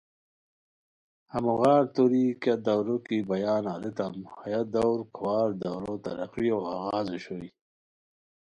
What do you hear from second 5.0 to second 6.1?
کھوار دورو